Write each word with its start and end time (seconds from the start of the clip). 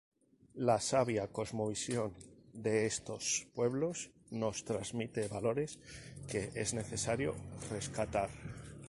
La 0.55 0.79
sabia 0.79 1.27
cosmovisión 1.27 2.15
de 2.53 2.87
estos 2.87 3.45
pueblos 3.53 4.09
nos 4.31 4.65
transmite 4.65 5.27
valores 5.27 5.77
que 6.27 6.49
es 6.55 6.73
necesario 6.73 7.35
rescatar. 7.69 8.31